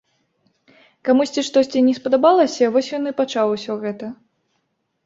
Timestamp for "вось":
2.79-2.91